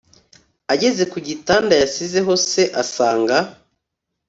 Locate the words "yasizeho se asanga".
1.81-3.37